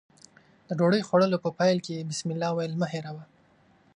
د 0.67 0.69
ډوډۍ 0.79 1.01
خوړلو 1.07 1.37
په 1.45 1.49
پیل 1.59 1.77
کې 1.85 2.05
بسمالله 2.09 2.51
ويل 2.53 2.73
مه 2.81 2.87
هېروه. 2.93 3.23